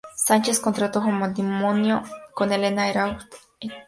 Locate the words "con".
2.33-2.51